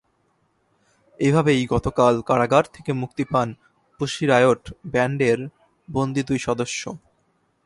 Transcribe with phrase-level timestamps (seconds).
[1.19, 3.47] এভাবেই গতকাল কারাগার থেকে মুক্তি পান
[3.99, 5.39] পুশি রায়ট ব্যান্ডের
[5.87, 6.81] বন্দী দুই সদস্য।